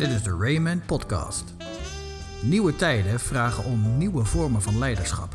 [0.00, 1.44] Dit is de Rayman Podcast.
[2.42, 5.34] Nieuwe tijden vragen om nieuwe vormen van leiderschap.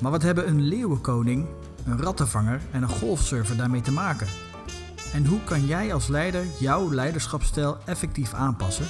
[0.00, 1.46] Maar wat hebben een leeuwenkoning,
[1.86, 4.26] een rattenvanger en een golfsurfer daarmee te maken?
[5.12, 8.86] En hoe kan jij als leider jouw leiderschapsstijl effectief aanpassen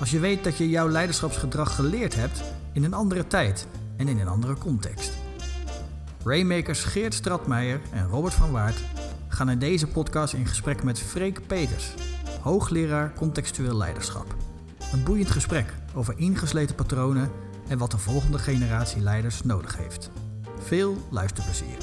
[0.00, 2.42] als je weet dat je jouw leiderschapsgedrag geleerd hebt
[2.72, 3.66] in een andere tijd
[3.96, 5.12] en in een andere context?
[6.24, 8.78] Raymakers Geert Stratmeijer en Robert van Waard
[9.28, 11.94] gaan in deze podcast in gesprek met Freek Peters,
[12.40, 14.34] hoogleraar contextueel leiderschap.
[14.92, 17.30] Een boeiend gesprek over ingesleten patronen
[17.68, 20.10] en wat de volgende generatie leiders nodig heeft.
[20.58, 21.76] Veel luisterplezier.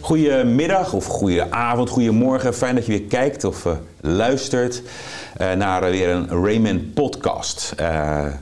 [0.00, 2.54] Goedemiddag of goede avond, goedemorgen.
[2.54, 4.82] Fijn dat je weer kijkt of uh, luistert
[5.40, 7.74] uh, naar uh, weer een Rayman podcast.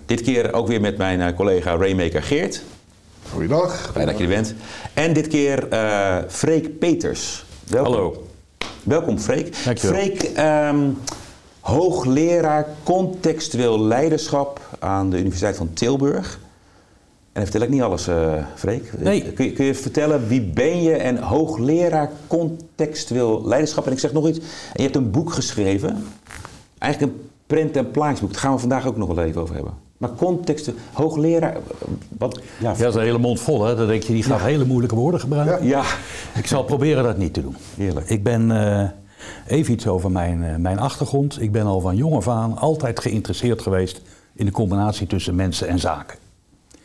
[0.06, 2.62] dit keer ook weer met mijn collega Raymaker Geert.
[3.32, 3.90] Goeiedag.
[3.92, 4.54] Fijn dat je er bent.
[4.94, 5.68] En dit keer
[6.28, 7.44] Freek Peters.
[7.66, 7.92] Welkom.
[7.92, 8.26] Hallo.
[8.82, 9.64] Welkom Freek.
[9.64, 10.00] Dankjewel.
[10.00, 10.98] Freek, um,
[11.60, 16.38] hoogleraar contextueel leiderschap aan de Universiteit van Tilburg.
[17.32, 18.92] En vertel ik niet alles, uh, Freek.
[18.98, 19.32] Nee.
[19.32, 23.86] Kun je, kun je vertellen wie ben je en hoogleraar contextueel leiderschap?
[23.86, 24.38] En ik zeg nog iets.
[24.38, 24.44] En
[24.74, 26.04] je hebt een boek geschreven.
[26.78, 28.32] Eigenlijk een print- en plaatjesboek.
[28.32, 29.87] Daar gaan we vandaag ook nog wel even over hebben.
[29.98, 31.56] Maar context, hoogleraar,
[32.18, 32.40] wat?
[32.60, 33.76] Ja, dat is een hele mond vol, hè?
[33.76, 34.44] Dan denk je, die gaat ja.
[34.44, 35.66] hele moeilijke woorden gebruiken.
[35.66, 35.84] Ja.
[36.34, 37.56] Ik zal proberen dat niet te doen.
[37.76, 38.08] Heerlijk.
[38.08, 38.88] Ik ben, uh,
[39.46, 41.40] even iets over mijn, uh, mijn achtergrond.
[41.40, 44.00] Ik ben al van jong af aan altijd geïnteresseerd geweest
[44.34, 46.18] in de combinatie tussen mensen en zaken.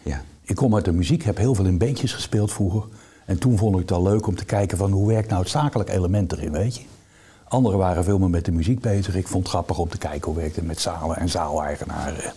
[0.02, 0.22] Ja.
[0.44, 2.84] Ik kom uit de muziek, heb heel veel in bandjes gespeeld vroeger.
[3.26, 5.52] En toen vond ik het al leuk om te kijken van hoe werkt nou het
[5.52, 6.84] zakelijk element erin, weet je.
[7.54, 9.16] Anderen waren veel meer met de muziek bezig.
[9.16, 12.34] Ik vond het grappig om te kijken hoe werkt het met zalen en zaaleigenaren.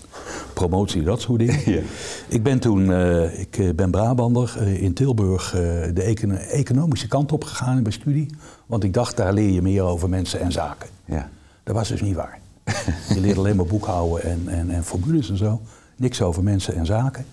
[0.54, 1.60] Promotie, dat soort dingen.
[1.74, 1.80] Ja.
[2.28, 5.60] Ik ben toen, uh, ik ben Brabander, uh, in Tilburg uh,
[5.94, 8.26] de econ economische kant op gegaan in mijn studie.
[8.66, 10.88] Want ik dacht, daar leer je meer over mensen en zaken.
[11.04, 11.28] Ja.
[11.62, 12.38] Dat was dus niet waar.
[13.14, 15.60] je leert alleen maar boekhouden en, en, en formules en zo.
[15.96, 17.26] Niks over mensen en zaken.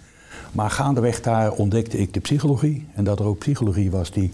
[0.52, 2.88] Maar gaandeweg daar ontdekte ik de psychologie.
[2.96, 4.34] En dat er ook psychologie was die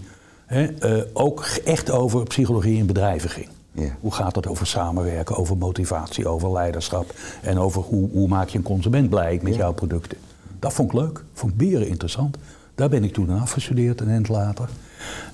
[0.50, 3.48] hè, uh, ook echt over psychologie in bedrijven ging.
[3.72, 3.96] Ja.
[4.00, 7.14] Hoe gaat het over samenwerken, over motivatie, over leiderschap.
[7.42, 9.58] En over hoe, hoe maak je een consument blij met Ja.
[9.58, 10.18] jouw producten.
[10.58, 12.36] Dat vond ik leuk, vond ik beren interessant.
[12.74, 14.68] Daar ben ik toen aan afgestudeerd, een eind later.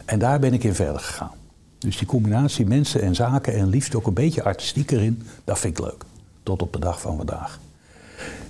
[0.05, 1.31] En daar ben ik in verder gegaan.
[1.79, 5.79] Dus die combinatie mensen en zaken en liefst ook een beetje artistiek erin, dat vind
[5.79, 6.05] ik leuk.
[6.43, 7.61] Tot op de dag van vandaag.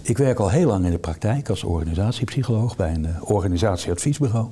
[0.02, 4.48] Ik werk al heel lang in de praktijk als organisatiepsycholoog bij een uh, organisatieadviesbureau.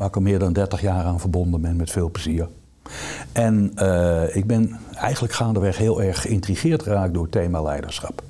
[0.00, 2.48] Waar ik al meer dan 30 jaar aan verbonden ben met veel plezier.
[3.32, 8.22] En uh, ik ben eigenlijk gaandeweg heel erg geïntrigeerd geraakt door het thema leiderschap.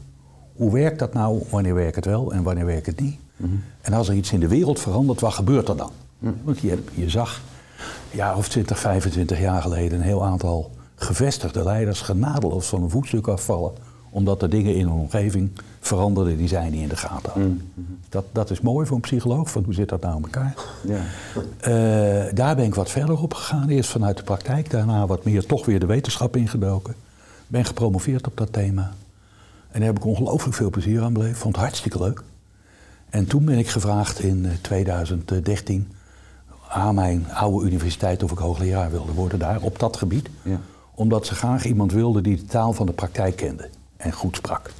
[0.56, 1.42] Hoe werkt dat nou?
[1.50, 3.18] Wanneer werkt het wel en wanneer werkt het niet?
[3.36, 3.48] Mhm.
[3.48, 3.62] Mm -hmm.
[3.80, 5.90] En als er iets in de wereld verandert, wat gebeurt er dan?
[6.18, 6.36] Mm.
[6.44, 7.40] Want je, je zag
[8.10, 12.90] een jaar of 20, 25 jaar geleden een heel aantal gevestigde leiders genadeloos van een
[12.90, 13.72] voetstuk afvallen.
[14.10, 15.50] Omdat er dingen in hun omgeving
[15.80, 17.48] veranderden die zij niet in de gaten hadden.
[17.52, 17.98] Mm -hmm.
[18.08, 20.54] dat, dat is mooi voor een psycholoog, van hoe zit dat nou in elkaar?
[20.86, 21.00] Ja.
[21.68, 23.68] Uh, daar ben ik wat verder op gegaan.
[23.68, 26.94] Eerst vanuit de praktijk, daarna wat meer toch weer de wetenschap ingedoken.
[27.46, 28.92] Ben gepromoveerd op dat thema.
[29.70, 31.38] En daar heb ik ongelooflijk veel plezier aan beleefd.
[31.38, 32.22] Vond het hartstikke leuk.
[33.10, 35.92] En toen ben ik gevraagd in 2013
[36.68, 40.28] aan mijn oude universiteit of ik hoogleraar wilde worden daar, op dat gebied.
[40.42, 40.60] Ja.
[40.94, 43.68] Omdat ze graag iemand wilden die de taal van de praktijk kende
[44.00, 44.70] en goed sprak.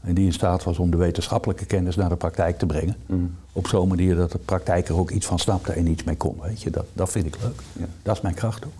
[0.00, 2.96] En die in staat was om de wetenschappelijke kennis naar de praktijk te brengen.
[3.06, 3.34] Mm.
[3.52, 6.36] Op zo'n manier dat de praktijk er ook iets van snapte en iets mee kon.
[6.42, 6.70] Weet je?
[6.70, 7.60] Dat, dat vind ik leuk.
[7.72, 7.86] Ja.
[8.02, 8.72] Dat is mijn kracht ook.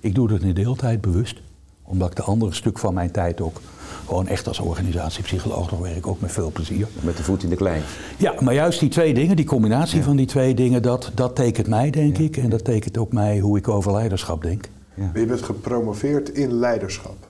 [0.00, 1.40] Ik doe dat in deeltijd bewust.
[1.82, 3.60] Omdat ik de andere stuk van mijn tijd ook
[4.06, 6.06] gewoon echt als organisatiepsycholoog nog werk.
[6.06, 6.86] Ook met veel plezier.
[7.00, 7.82] Met de voet in de klei.
[8.16, 10.04] Ja, maar juist die twee dingen, die combinatie ja.
[10.04, 12.24] van die twee dingen, dat, dat tekent mij denk Ja.
[12.24, 12.36] ik.
[12.36, 14.68] En dat tekent ook mij hoe ik over leiderschap denk.
[14.94, 15.10] Ja.
[15.14, 17.25] Je bent gepromoveerd in leiderschap.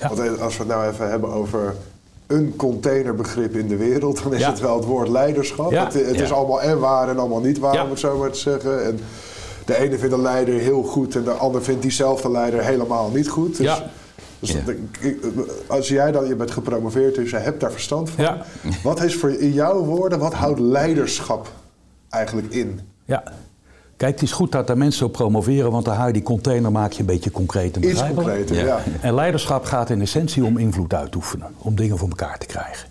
[0.00, 0.08] Ja.
[0.14, 1.74] Want als we het nou even hebben over
[2.26, 4.50] een containerbegrip in de wereld, dan is Ja.
[4.50, 5.70] het wel het woord leiderschap.
[5.70, 5.84] Ja.
[5.84, 8.38] Het, het is allemaal en waar en allemaal niet waar, om het zo maar te
[8.38, 8.84] zeggen.
[8.84, 8.98] En
[9.64, 13.28] de ene vindt een leider heel goed en de ander vindt diezelfde leider helemaal niet
[13.28, 13.56] goed.
[13.56, 13.82] Dus,
[14.38, 14.62] dus Ja.
[15.66, 18.24] als jij dan, je bent gepromoveerd, dus je hebt daar verstand van.
[18.24, 18.44] Ja.
[18.82, 21.48] Wat is voor in jouw woorden, wat houdt leiderschap
[22.08, 22.80] eigenlijk in?
[23.04, 23.22] Ja.
[23.96, 26.72] Kijk, het is goed dat er mensen op promoveren, want dan haal je die container
[26.72, 28.64] maak je een beetje concreet en Iets concreter, Ja.
[28.64, 28.78] ja.
[29.00, 32.46] En leiderschap gaat in essentie om invloed uit te oefenen, om dingen voor elkaar te
[32.46, 32.88] krijgen.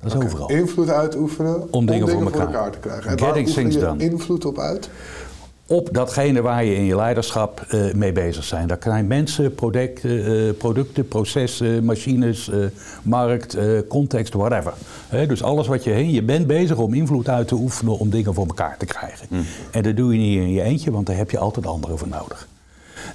[0.00, 0.48] Dat is overal.
[0.50, 2.70] Invloed uitoefenen Om dingen voor elkaar.
[2.70, 3.10] te krijgen.
[3.10, 4.04] En waar Getting oefen things je done.
[4.04, 4.88] invloed op uit?
[5.68, 8.66] Op datgene waar je in je leiderschap eh, mee bezig zijn.
[8.68, 12.58] Dat zijn mensen, producten, eh, producten processen, machines, eh,
[13.02, 13.56] markt,
[13.88, 14.72] context, whatever.
[15.28, 18.34] Dus alles wat je heen, je bent bezig om invloed uit te oefenen om dingen
[18.34, 19.28] voor elkaar te krijgen.
[19.70, 22.08] En dat doe je niet in je eentje, want daar heb je altijd anderen voor
[22.08, 22.48] nodig.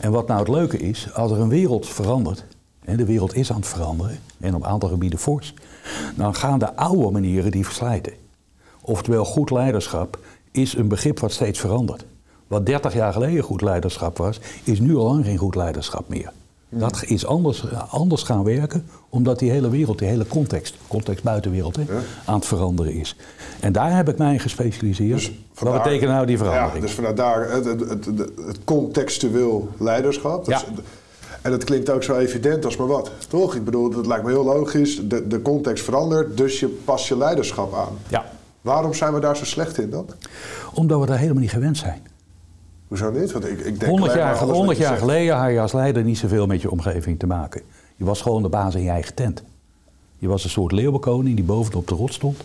[0.01, 2.45] En wat nou het leuke is, als er een wereld verandert,
[2.85, 5.53] en de wereld is aan het veranderen, en op een aantal gebieden fors,
[6.15, 8.13] dan gaan de oude manieren die verslijten.
[8.81, 10.19] Oftewel, goed leiderschap
[10.51, 12.05] is een begrip wat steeds verandert.
[12.51, 16.31] Wat 30 jaar geleden goed leiderschap was, is nu al lang geen goed leiderschap meer.
[16.69, 21.75] Dat is anders, anders gaan werken, omdat die hele wereld, die hele context, context buitenwereld,
[21.75, 21.83] hè,
[22.25, 23.15] aan het veranderen is.
[23.59, 25.17] En daar heb ik mij in gespecialiseerd.
[25.19, 26.83] Dus Wat betekent nou die Ja, verandering?
[26.85, 28.17] dus vanuit daar het, het, het, het,
[28.47, 30.45] het contextueel leiderschap.
[30.45, 30.81] Dat is- Ja.
[31.41, 33.55] en dat klinkt ook zo evident als maar wat, toch?
[33.55, 35.01] Ik bedoel, dat lijkt me heel logisch.
[35.07, 37.97] De, de context verandert, dus je past je leiderschap aan.
[38.07, 38.25] Ja,
[38.61, 40.05] Waarom zijn we daar zo slecht in dan?
[40.73, 42.01] omdat we daar helemaal niet gewend zijn.
[42.91, 43.31] Hoezo niet?
[43.31, 45.51] Want ik, ik denk 100 alleen maar jaar, alles wat 100 je jaar geleden had
[45.51, 47.61] je als leider niet zoveel met je omgeving te maken.
[47.95, 49.43] Je was gewoon de baas in je eigen tent.
[50.17, 52.37] Je was een soort leeuwenkoning die bovenop de rots stond.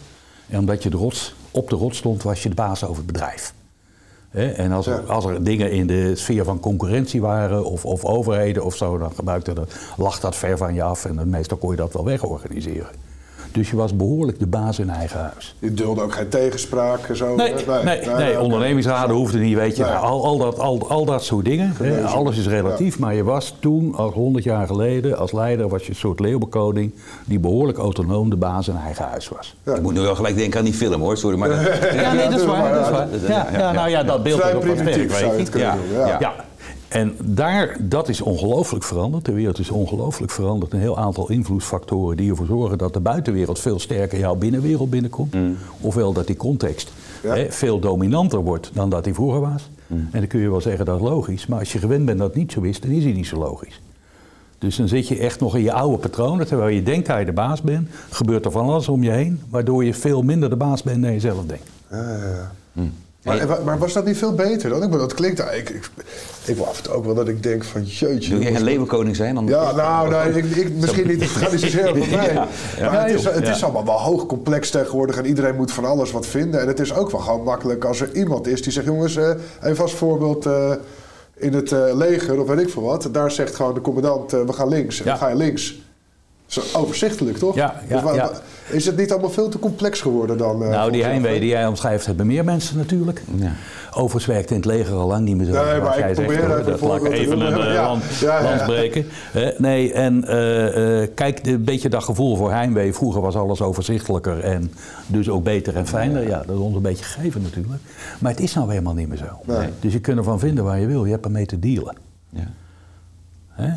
[0.48, 3.06] En omdat je de rots, op de rots stond, was je de baas over het
[3.06, 3.54] bedrijf.
[4.30, 5.12] En als er, Ja.
[5.12, 9.12] als er dingen in de sfeer van concurrentie waren, of, of overheden of zo, dan
[9.14, 12.88] gebruikte dat, lag dat ver van je af en meestal kon je dat wel wegorganiseren.
[13.52, 15.54] Dus je was behoorlijk de baas in eigen huis.
[15.58, 17.34] Je dulde ook geen tegenspraak en zo.
[17.34, 17.82] Nee, hè?
[17.84, 19.92] nee, nee, ondernemingsraden hoefden niet, weet je, Nee.
[19.92, 21.74] al, al, dat, al, al dat soort dingen.
[21.82, 25.82] Hè, alles is relatief, maar je was toen, als 100 jaar geleden, als leider, was
[25.82, 26.92] je een soort leeuwenkoning
[27.24, 29.54] die behoorlijk autonoom de baas in eigen huis was.
[29.64, 31.38] Ik moet nu wel gelijk denken aan die film hoor, sorry.
[31.38, 31.58] Maar dat-
[31.94, 32.74] Ja, nee, dat is waar.
[32.74, 33.08] Dat is waar.
[33.10, 35.58] Ja, Ja, ja, ja, nou ja, dat beeld is ook wel sterk, weet je.
[35.58, 35.98] Ja, doen.
[36.18, 36.34] Ja.
[36.88, 39.24] En daar, dat is ongelooflijk veranderd.
[39.24, 40.72] De wereld is ongelooflijk veranderd.
[40.72, 45.34] Een heel aantal invloedsfactoren die ervoor zorgen dat de buitenwereld veel sterker jouw binnenwereld binnenkomt.
[45.80, 46.92] Ofwel dat die context
[47.22, 47.34] Ja.
[47.34, 49.70] hè, veel dominanter wordt dan dat die vroeger was.
[49.88, 51.46] En dan kun je wel zeggen dat is logisch.
[51.46, 53.36] Maar als je gewend bent dat het niet zo is, dan is hij niet zo
[53.38, 53.80] logisch.
[54.58, 56.46] Dus dan zit je echt nog in je oude patronen.
[56.46, 59.40] Terwijl je denkt dat je de baas bent, gebeurt er van alles om je heen.
[59.50, 61.68] Waardoor je veel minder de baas bent dan je zelf denkt.
[61.90, 62.82] Ja, ja, ja.
[63.26, 64.82] Maar, maar was dat niet veel beter dan?
[64.82, 65.38] Ik bedoel, dat klinkt...
[65.40, 65.90] Ik, ik,
[66.44, 68.06] ik wil af en toe ook wel dat ik denk van jeetje.
[68.08, 69.34] Wil jij jongens, een leeuwenkoning zijn?
[69.34, 71.20] Dan Ja, nou, nee, ik, ik, misschien niet.
[71.20, 72.32] Het gaat niet zozeer over mij.
[72.32, 72.90] Ja, ja.
[72.90, 76.10] Maar het, is, het is allemaal wel hoog complex tegenwoordig en iedereen moet van alles
[76.12, 76.60] wat vinden.
[76.60, 79.30] En het is ook wel gewoon makkelijk als er iemand is die zegt: jongens, eh,
[79.62, 80.72] even als voorbeeld eh,
[81.36, 83.08] in het eh, leger of weet ik veel wat.
[83.12, 84.98] Daar zegt gewoon de commandant: eh, we gaan links.
[84.98, 85.10] En Ja.
[85.10, 85.80] dan ga je links.
[86.46, 87.54] Zo overzichtelijk, toch?
[87.54, 88.30] Ja, ja, Dus ja.
[88.70, 90.62] Is het niet allemaal veel te complex geworden dan?
[90.62, 93.22] eh, Nou, die heimwee die jij omschrijft, hebben meer mensen natuurlijk.
[93.36, 93.52] Ja.
[93.90, 95.52] Overigens werkt in het leger al lang niet meer zo.
[95.64, 97.82] Nee, maar jij ik zegt, probeer Dat laat ik even een Ja.
[97.86, 98.64] land, Ja, ja, ja.
[98.64, 99.06] breken.
[99.32, 102.94] Hè, nee, en eh, eh, kijk, een beetje dat gevoel voor heimwee.
[102.94, 104.72] Vroeger was alles overzichtelijker en
[105.06, 106.28] dus ook beter en fijner.
[106.28, 107.82] Ja, dat is ons een beetje gegeven natuurlijk.
[108.18, 109.24] Maar het is nou helemaal niet meer zo.
[109.44, 109.68] Nee.
[109.80, 111.04] Dus je kunt ervan vinden waar je wil.
[111.04, 111.96] Je hebt ermee te dealen.
[112.30, 112.48] Ja.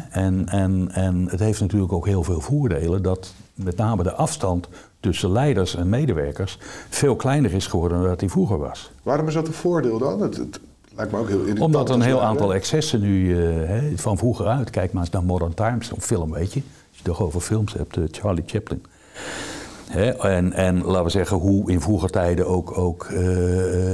[0.10, 4.68] En, en, en het heeft natuurlijk ook heel veel voordelen dat met name de afstand
[5.00, 6.58] tussen leiders en medewerkers
[6.90, 8.92] veel kleiner is geworden dan dat die vroeger was.
[9.04, 10.22] Waarom is dat een voordeel dan?
[10.22, 10.60] Het, het
[10.96, 11.66] lijkt me ook heel irritant.
[11.66, 15.54] Omdat een heel aantal excessen nu eh, van vroeger uit, kijk maar eens naar Modern
[15.54, 18.84] Times, een film weet je, als je het toch over films hebt, eh, Charlie Chaplin.
[19.90, 23.22] En, en laten we zeggen hoe in vroeger tijden ook, ook eh,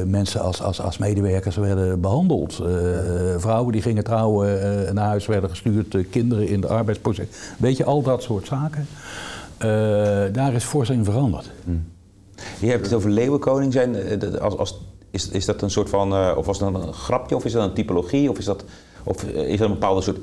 [0.05, 2.59] mensen als, als, als medewerkers werden behandeld.
[2.59, 2.67] Eh,
[3.37, 7.27] vrouwen die gingen trouwen, eh, naar huis werden gestuurd, kinderen in de arbeidsproces.
[7.57, 8.87] Weet je, al dat soort zaken.
[10.33, 11.51] Daar is fors veranderd.
[12.59, 13.95] Je hebt het over leeuwenkoning zijn.
[14.39, 14.81] Als, als,
[15.11, 17.73] is, is dat een soort van, of was dat een grapje, of is dat een
[17.73, 18.63] typologie, of is dat,
[19.03, 20.19] of is dat een bepaalde soort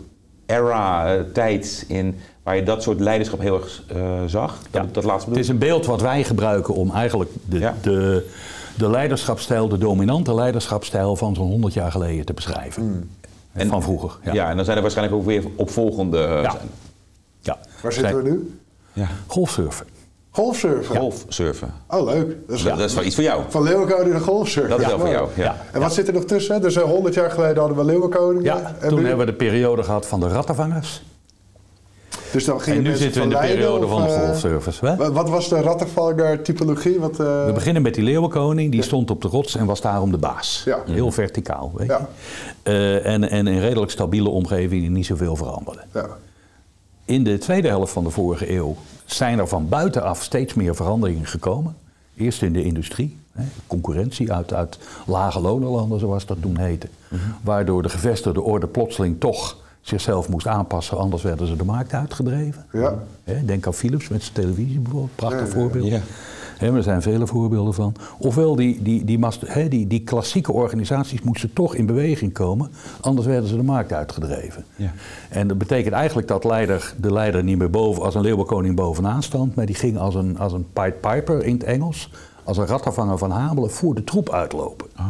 [0.47, 4.59] era, tijd in, waar je dat soort leiderschap heel erg eh, zag?
[4.71, 4.89] Dat, Ja.
[4.93, 7.75] dat laatste Het is een beeld wat wij gebruiken om eigenlijk de, Ja.
[7.83, 8.29] de,
[8.77, 13.11] de leiderschapsstijl, de dominante leiderschapsstijl van zo'n 100 jaar geleden te beschrijven.
[13.53, 14.19] En van vroeger.
[14.23, 14.33] Ja.
[14.33, 14.51] Ja.
[14.51, 16.19] en dan zijn er waarschijnlijk ook weer opvolgende.
[16.19, 16.57] eh, Ja.
[17.41, 17.59] Ja.
[17.83, 18.59] Waar zitten we nu?
[18.93, 19.07] ja.
[19.27, 19.87] Golfsurfen.
[20.31, 20.97] Golfsurfen.
[20.97, 21.75] Golfsurfen.
[21.89, 22.37] Oh, leuk.
[22.47, 23.43] Dat is, Dat, dat is wel iets voor jou.
[23.49, 24.71] Van Leeuwenkoning naar golfsurfen.
[24.71, 25.29] Dat is wel voor jou.
[25.35, 25.45] Ja.
[25.45, 25.57] Ja.
[25.73, 26.61] En wat zit er nog tussen?
[26.61, 28.45] Dus eh, 100 jaar geleden hadden we Leeuwenkoning.
[28.45, 31.03] Ja, en toen nu- hebben we de periode gehad van de rattenvangers.
[32.33, 34.81] Dus dan gingen En nu zitten we in de periode of, van de eh, golfsurfers.
[34.81, 34.97] Hè?
[34.97, 37.01] wa- Wat was de rattenvanger typologie?
[37.01, 40.11] Wat, eh, We beginnen met die leeuwenkoning, die stond op de rots en was daarom
[40.11, 40.63] de baas.
[40.65, 40.83] Ja.
[40.87, 42.09] Heel verticaal, weet Ja.
[42.65, 42.71] je.
[42.71, 45.81] Eh, en, en in een redelijk stabiele omgeving die niet zoveel veranderde.
[45.95, 46.07] ja.
[47.05, 51.27] In de tweede helft van de vorige eeuw zijn er van buitenaf steeds meer veranderingen
[51.27, 51.77] gekomen.
[52.17, 56.89] Eerst in de industrie, hè, concurrentie uit, uit lage lonenlanden, zoals dat toen heette.
[57.43, 62.65] Waardoor de gevestigde orde plotseling toch zichzelf moest aanpassen, anders werden ze de markt uitgedreven.
[62.73, 62.99] Ja.
[63.25, 65.61] Hè, denk aan Philips met zijn televisie bijvoorbeeld, prachtig Ja, ja, ja.
[65.61, 65.87] voorbeeld.
[65.87, 66.01] Ja.
[66.61, 67.95] Maar er zijn vele voorbeelden van.
[68.19, 69.19] Ofwel, die, die, die,
[69.69, 72.71] die, die klassieke organisaties moesten toch in beweging komen,
[73.01, 74.65] anders werden ze de markt uitgedreven.
[74.77, 74.93] Ja.
[75.31, 79.23] En dat betekent eigenlijk dat leider, de leider niet meer boven, als een leeuwenkoning bovenaan
[79.23, 82.11] stond, maar die ging als een, als een Pied Piper in het Engels,
[82.45, 84.87] als een rattenvanger van Hamelen, voor de troep uitlopen.
[84.99, 85.05] Oh,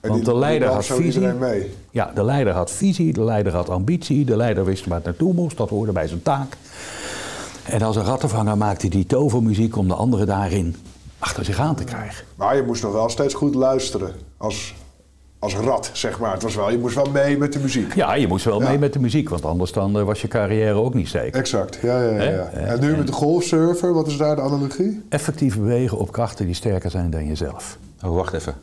[0.00, 1.20] En Want die- de leider die had visie.
[1.32, 1.74] mee.
[1.94, 5.32] Ja, de leider had visie, de leider had ambitie, de leider wist waar het naartoe
[5.34, 6.56] moest, dat hoorde bij zijn taak.
[7.64, 10.76] En als een rattenvanger maakte hij tovermuziek om de anderen daarin
[11.18, 12.24] achter zich aan te krijgen.
[12.34, 14.12] Maar je moest nog wel steeds goed luisteren.
[14.36, 14.74] Als,
[15.38, 16.32] als rat, zeg maar.
[16.32, 17.94] Het was wel, je moest wel mee met de muziek.
[17.94, 18.68] Ja, je moest wel Ja.
[18.68, 21.40] mee met de muziek, want anders dan, eh, was je carrière ook niet zeker.
[21.40, 22.22] Exact, ja, ja, ja.
[22.30, 22.50] Ja.
[22.52, 25.02] Eh, En nu met de golfsurfer, wat is daar de analogie?
[25.08, 27.78] Effectief bewegen op krachten die sterker zijn dan jezelf.
[28.04, 28.54] Oh, wacht even.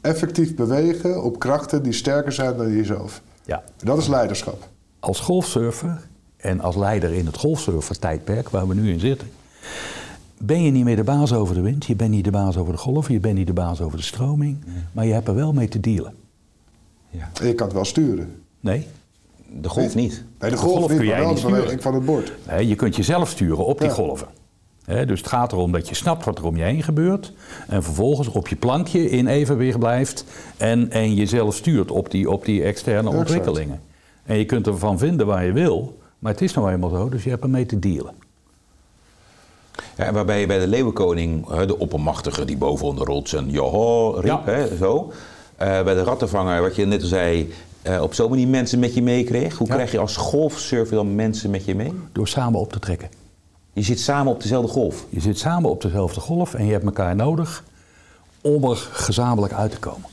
[0.00, 3.22] Effectief bewegen op krachten die sterker zijn dan jezelf.
[3.44, 3.62] Ja.
[3.84, 4.68] Dat is leiderschap.
[5.00, 9.28] Als golfsurfer en als leider in het golfsurfer-tijdperk waar we nu in zitten,
[10.38, 12.72] ben je niet meer de baas over de wind, je bent niet de baas over
[12.72, 14.58] de golven, je bent niet de baas over de stroming,
[14.92, 16.14] maar je hebt er wel mee te dealen.
[17.10, 17.30] Ja.
[17.40, 18.42] En je kan het wel sturen.
[18.60, 18.86] Nee,
[19.60, 20.24] De golf niet.
[20.40, 21.82] Nee, de golf golf, kun niet, jij niet sturen.
[21.82, 22.32] van het bord.
[22.44, 23.94] Hè, je kunt jezelf sturen op die Ja.
[23.94, 24.26] golven.
[24.84, 27.32] Hè, dus het gaat erom dat je snapt wat er om je heen gebeurt.
[27.68, 30.24] En vervolgens op je plankje in evenwicht blijft.
[30.56, 33.80] En, en jezelf stuurt op die, op die externe ontwikkelingen.
[34.24, 35.98] En je kunt ervan vinden waar je wil.
[36.18, 38.14] Maar het is nou eenmaal zo, dus je hebt ermee te dealen.
[39.96, 44.24] Ja, waarbij je bij de leeuwenkoning, de oppermachtige die boven de rots en joho riep,
[44.24, 44.42] Ja.
[44.44, 45.12] hè, zo.
[45.56, 48.94] Eh, bij de rattenvanger, wat je net al zei, eh, op zo'n manier mensen met
[48.94, 49.56] je meekreeg.
[49.56, 49.74] Hoe Ja.
[49.74, 51.92] krijg je als golfsurfer dan mensen met je mee?
[52.12, 53.08] Door samen op te trekken.
[53.72, 55.06] Je zit samen op dezelfde golf.
[55.08, 57.64] Je zit samen op dezelfde golf en je hebt elkaar nodig
[58.40, 60.08] om er gezamenlijk uit te komen.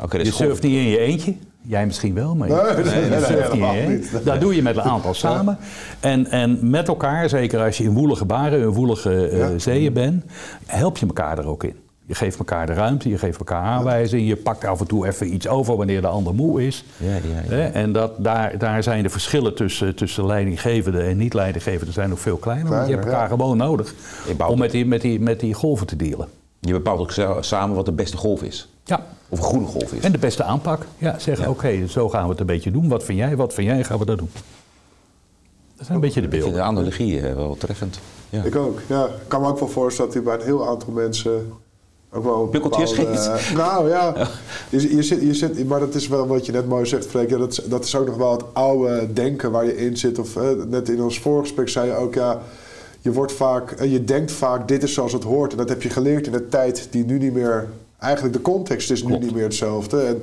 [0.00, 1.34] Oké, Je dus surft niet in je eentje.
[1.62, 4.22] Jij misschien wel, maar je, Nee, surft niet in je eentje.
[4.22, 5.58] Dat doe je met een aantal samen.
[6.00, 9.58] En, en met elkaar, zeker als je in woelige baren, in woelige eh, Ja.
[9.58, 10.24] zeeën bent,
[10.66, 11.76] help je elkaar er ook in.
[12.10, 15.34] Je geeft elkaar de ruimte, je geeft elkaar aanwijzingen, je pakt af en toe even
[15.34, 16.84] iets over wanneer de ander moe is.
[16.96, 17.14] Ja,
[17.48, 22.20] ja, En dat, daar, daar zijn de verschillen tussen, tussen leidinggevende en niet-leidinggevende zijn nog
[22.20, 22.72] veel kleiner.
[22.72, 23.94] want je hebt elkaar gewoon nodig
[24.48, 26.28] om met die, met, die, met die golven te dealen.
[26.60, 28.68] Je bepaalt ook samen wat de beste golf is.
[28.84, 30.02] Ja, Of een goede golf is.
[30.04, 30.86] En de beste aanpak.
[30.98, 32.88] Ja, zeggen, oké, zo gaan we het een beetje doen.
[32.88, 34.30] Wat vind jij, wat vind jij, gaan we dat doen.
[35.76, 36.62] Dat zijn een beetje de Ik vind beelden.
[36.62, 38.00] de analogie eh, wel treffend.
[38.30, 38.42] Ja.
[38.42, 39.04] Ik ook, ja.
[39.04, 41.52] Ik kan me ook wel voorstellen dat hij bij een heel aantal mensen
[42.12, 42.46] ook wel...
[42.46, 43.54] Pukkeltjes geeft.
[43.54, 44.28] nou ja,
[44.68, 47.30] je, je zit, je zit, maar dat is wel wat je net mooi zegt, Freek.
[47.30, 50.18] Ja, dat, is, dat is ook nog wel het oude denken waar je in zit.
[50.18, 52.40] Of eh, net in ons voorgesprek zei je ook, ja...
[53.02, 55.52] Je wordt vaak, eh, je denkt vaak, dit is zoals het hoort.
[55.52, 57.68] En dat heb je geleerd in een tijd die nu niet meer...
[57.98, 59.24] Eigenlijk de context is nu Klopt.
[59.24, 60.00] niet meer hetzelfde.
[60.00, 60.22] En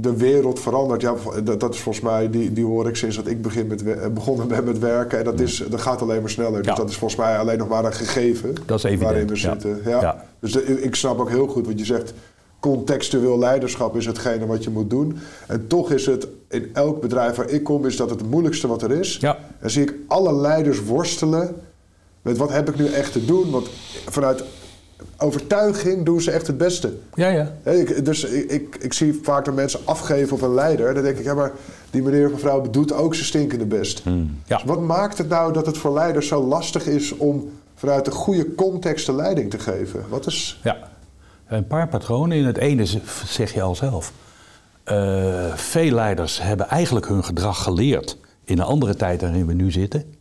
[0.00, 1.00] de wereld verandert.
[1.00, 4.14] Ja, dat, dat is volgens mij, die, die hoor ik sinds dat ik begin met,
[4.14, 5.18] begonnen ben met werken.
[5.18, 6.62] En dat, is, dat gaat alleen maar sneller.
[6.62, 9.34] Dus dat is volgens mij alleen nog maar een gegeven Dat is evident, waarin we
[9.34, 9.40] ja.
[9.40, 9.80] zitten.
[9.84, 10.00] Ja.
[10.00, 10.24] Ja.
[10.40, 12.12] Dus de- ik snap ook heel goed wat je zegt.
[12.60, 15.18] Contextueel leiderschap is hetgene wat je moet doen.
[15.46, 18.82] En toch is het in elk bedrijf waar ik kom, is dat het moeilijkste wat
[18.82, 19.20] er is.
[19.60, 21.54] En zie ik alle leiders worstelen
[22.22, 23.50] met wat heb ik nu echt te doen.
[23.50, 23.68] Want
[24.08, 24.44] vanuit
[25.16, 26.92] overtuiging doen ze echt het beste.
[27.14, 27.52] Ja, ja.
[27.62, 30.94] Hè, ik, dus ik, ik, ik zie vaak dat mensen afgeven op een leider.
[30.94, 31.52] Dan denk ik, ja, maar
[31.90, 34.02] die meneer of mevrouw doet ook zijn stinkende best.
[34.46, 34.56] Ja.
[34.56, 38.12] Dus wat maakt het nou dat het voor leiders zo lastig is om vanuit een
[38.12, 40.04] goede context de leiding te geven?
[40.08, 40.60] Wat is.
[40.62, 40.88] Ja,
[41.46, 42.36] een paar patronen.
[42.36, 42.86] In het ene
[43.26, 44.12] zeg je al zelf.
[44.84, 49.70] Eh, veel leiders hebben eigenlijk hun gedrag geleerd in een andere tijd waarin we nu
[49.70, 50.14] zitten.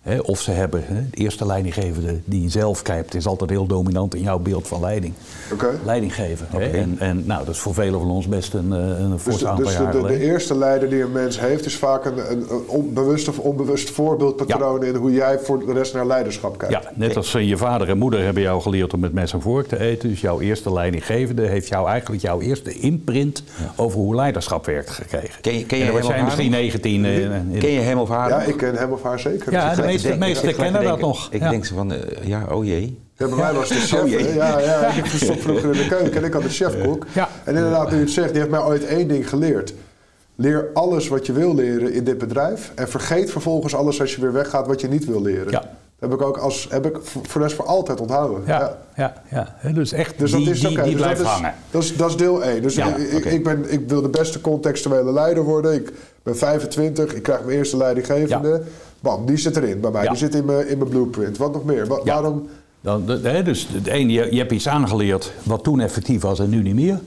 [0.00, 3.66] Hè, of ze hebben, hè, de eerste leidinggevende die je zelf krijgt, is altijd heel
[3.66, 5.12] dominant in jouw beeld van leiding.
[5.52, 5.68] Oké.
[5.84, 6.46] Leiding geven.
[6.50, 6.56] hè.
[6.56, 6.64] Oké.
[6.76, 9.38] En, en nou, dat is voor velen van ons best een, eh, een Dus, fors
[9.38, 12.46] de, aantal dus de, de, eerste leider die een mens heeft, is vaak een, een,
[12.66, 16.74] onbewust of onbewust voorbeeldpatroon in hoe jij voor de rest naar leiderschap kijkt.
[16.74, 19.40] Ja, net als eh, je vader en moeder hebben jou geleerd om met mes en
[19.42, 20.08] vork te eten.
[20.08, 23.42] Dus jouw eerste leidinggevende heeft jou eigenlijk jouw eerste imprint
[23.76, 25.40] over hoe leiderschap werkt gekregen.
[25.40, 27.04] Ken je- ken je en hem of misschien haar 19.
[27.04, 27.10] eh,
[27.60, 28.28] Ken je hem of haar?
[28.28, 29.52] Ja, ik ken hem of haar zeker.
[29.52, 31.28] Ja, De meeste, meesten gelijk kennen dat nog.
[31.30, 31.50] Ik Ja.
[31.50, 32.98] denk zo van, eh, ja, oh jee.
[33.16, 34.02] Ja, bij mij was de chef.
[34.02, 34.34] Oh, hè.
[34.34, 37.06] ja, ja, ik stond vroeger in de keuken en ik had een chefkok.
[37.12, 37.28] Ja.
[37.44, 39.74] En inderdaad, nu je het zegt, die heeft mij ooit één ding geleerd.
[40.36, 42.72] Leer alles wat je wil leren in dit bedrijf.
[42.74, 45.50] En vergeet vervolgens alles als je weer weggaat wat je niet wil leren.
[45.50, 45.70] Ja.
[46.00, 48.42] Dat heb ik ook als, heb ik voor rest voor altijd onthouden.
[48.46, 49.56] Ja, ja, ja.
[49.72, 50.82] Dus echt, Dus die, dat is die, oké.
[50.82, 51.54] die Dus dat blijft is- hangen.
[51.70, 52.62] Dat is, dat is deel 1.
[52.62, 53.28] Dus Ja, ik, ik, oké.
[53.28, 55.74] ik, ben, ik wil de beste contextuele leider worden.
[55.74, 55.92] Ik
[56.22, 58.62] ben 25, ik krijg mijn eerste leidinggevende.
[59.00, 60.08] Bam, die zit erin bij mij.
[60.08, 61.36] Die zit in mijn, in mijn blueprint.
[61.36, 61.86] Wat nog meer?
[62.04, 62.48] Waarom?
[62.80, 63.06] Dan,
[63.44, 66.74] dus het ene, je, je hebt iets aangeleerd wat toen effectief was en nu niet
[66.74, 67.00] meer.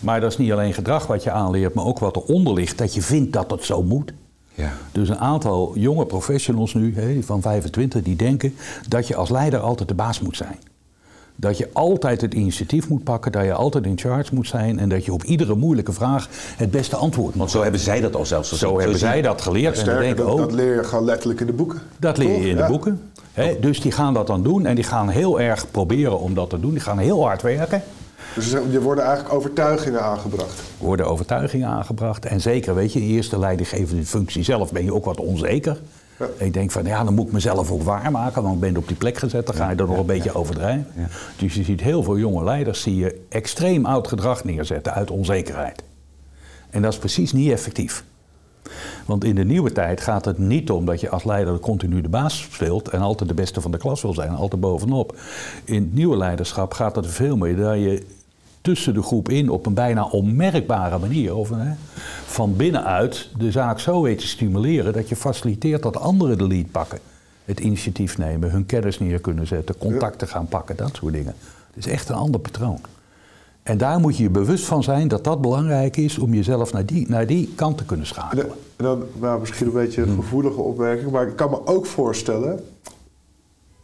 [0.00, 2.78] Maar dat is niet alleen gedrag wat je aanleert, maar ook wat eronder ligt.
[2.78, 4.12] Dat je vindt dat het zo moet.
[4.58, 4.72] Ja.
[4.92, 8.54] Dus een aantal jonge professionals nu, hè, van 25, die denken
[8.88, 10.56] dat je als leider altijd de baas moet zijn.
[11.36, 14.88] Dat je altijd het initiatief moet pakken, dat je altijd in charge moet zijn en
[14.88, 17.38] dat je op iedere moeilijke vraag het beste antwoord moet.
[17.38, 18.68] Want zo hebben zij dat al zelfs gezien.
[18.68, 21.46] Zo hebben zij dat geleerd en denken, dat, oh, dat leer je gewoon letterlijk in
[21.46, 21.80] de boeken.
[21.98, 22.68] dat leer je in de Ja.
[22.68, 23.00] boeken.
[23.32, 26.50] Hè, dus die gaan dat dan doen en die gaan heel erg proberen om dat
[26.50, 26.70] te doen.
[26.70, 27.82] Die gaan heel hard werken.
[28.38, 30.62] Dus je worden eigenlijk overtuigingen aangebracht.
[30.78, 32.24] worden overtuigingen aangebracht.
[32.24, 35.80] En zeker, weet je, in eerste leidinggevende functie zelf ben je ook wat onzeker.
[36.18, 36.26] Ja.
[36.44, 38.96] Je denkt van, ja, dan moet ik mezelf ook waarmaken, want ik ben op die
[38.96, 39.46] plek gezet.
[39.46, 40.86] Dan ga je er nog een beetje overdrijven.
[40.96, 41.08] Ja.
[41.36, 45.82] Dus je ziet heel veel jonge leiders die je extreem oud gedrag neerzetten uit onzekerheid.
[46.70, 48.04] En dat is precies niet effectief.
[49.06, 52.08] Want in de nieuwe tijd gaat het niet om dat je als leider continu de
[52.08, 55.16] baas speelt en altijd de beste van de klas wil zijn, altijd bovenop.
[55.64, 58.06] In het nieuwe leiderschap gaat het er veel meer dat je
[58.60, 61.72] tussen de groep in op een bijna onmerkbare manier, of, hè,
[62.26, 66.70] van binnenuit, de zaak zo weet te stimuleren dat je faciliteert dat anderen de lead
[66.70, 66.98] pakken.
[67.44, 71.34] Het initiatief nemen, hun kennis neer kunnen zetten, contacten gaan pakken, dat soort dingen.
[71.74, 72.80] Het is echt een ander patroon.
[73.62, 76.86] En daar moet je je bewust van zijn dat dat belangrijk is om jezelf naar
[76.86, 78.46] die, naar die kant te kunnen En schakelen.
[78.46, 80.10] dan, en dan nou, misschien een beetje Hmm.
[80.10, 82.60] een gevoelige opmerking, maar ik kan me ook voorstellen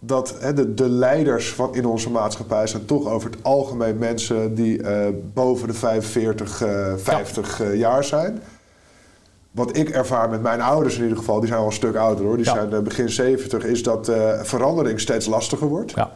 [0.06, 4.54] dat hè, de, de leiders van in onze maatschappij zijn toch over het algemeen mensen
[4.54, 8.40] die eh, boven de 45, eh, 50 eh, jaar zijn.
[9.50, 12.25] Wat ik ervaar met mijn ouders in ieder geval, die zijn al een stuk ouder
[12.25, 12.52] hoor, die Ja.
[12.54, 15.90] zijn eh, begin 70, is dat eh, verandering steeds lastiger wordt.
[15.94, 16.12] Ja.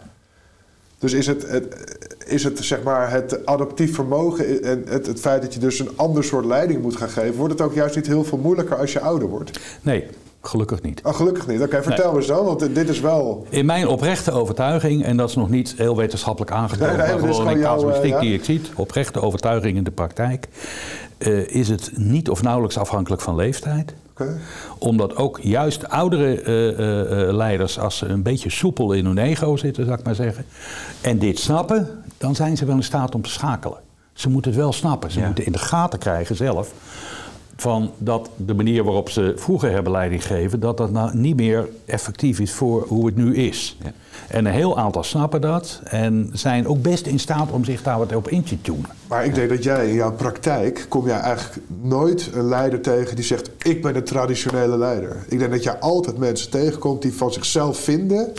[0.99, 5.43] Dus is het, het, is het, zeg maar, het adaptief vermogen en het, het feit
[5.43, 8.07] dat je dus een ander soort leiding moet gaan geven, wordt het ook juist niet
[8.07, 9.61] heel veel moeilijker als je ouder wordt?
[9.83, 10.07] Nee,
[10.41, 11.01] gelukkig niet.
[11.03, 11.63] Oh, gelukkig niet.
[11.63, 13.47] Oké, vertel eens dan, want dit is wel.
[13.49, 17.35] In mijn oprechte overtuiging, en dat is nog niet heel wetenschappelijk aangetoond, Nee, nee, maar
[17.35, 18.21] gewoon jouw, casuïstiek eh, ja.
[18.21, 20.49] die ik zie, oprechte overtuiging in de praktijk,
[21.19, 23.95] eh, is het niet of nauwelijks afhankelijk van leeftijd.
[24.13, 24.39] Oké.
[24.79, 29.85] Omdat ook juist oudere eh, leiders, als ze een beetje soepel in hun ego zitten,
[29.85, 30.45] zou ik maar zeggen,
[31.01, 33.79] en dit snappen, dan zijn ze wel in staat om te schakelen.
[34.13, 35.11] Ze moeten het wel snappen.
[35.11, 35.27] Ze Ja.
[35.27, 36.73] moeten in de gaten krijgen zelf
[37.61, 41.69] van dat de manier waarop ze vroeger hebben leiding gegeven, dat dat nou niet meer
[41.85, 43.77] effectief is voor hoe het nu is.
[43.83, 43.93] Ja.
[44.29, 47.99] En een heel aantal snappen dat en zijn ook best in staat om zich daar
[47.99, 48.91] wat op in te tunen.
[49.09, 53.17] Maar ik denk dat jij in jouw praktijk kom jij eigenlijk nooit een leider tegen
[53.17, 55.25] die zegt: Ik ben een traditionele leider.
[55.29, 58.33] Ik denk dat jij altijd mensen tegenkomt die van zichzelf vinden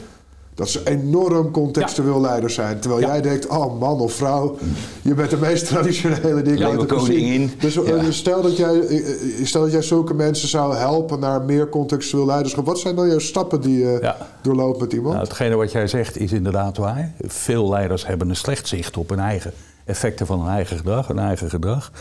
[0.60, 2.80] dat ze enorm contextueel leider zijn.
[2.80, 3.08] Terwijl Ja.
[3.08, 4.58] jij denkt: Oh man of vrouw,
[5.02, 7.08] je bent de meest traditionele die ik Ja, ooit heb gezien.
[7.08, 7.52] koningin.
[7.60, 8.12] Dus eh, Ja.
[8.12, 8.98] stel, dat jij, eh,
[9.40, 12.66] eh, stel dat jij zulke mensen zou helpen naar meer contextueel leiderschap.
[12.66, 14.18] Wat zijn dan jouw stappen die je Ja.
[14.42, 15.14] doorloopt met iemand?
[15.16, 17.12] Nou, hetgene wat jij zegt is inderdaad waar.
[17.22, 19.52] Veel leiders hebben een slecht zicht op hun eigen
[19.86, 21.08] effecten van hun eigen gedrag.
[21.08, 21.92] Hun eigen gedrag.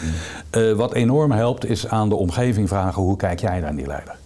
[0.51, 4.16] Eh, wat enorm helpt is aan de omgeving vragen hoe kijk jij naar die leider?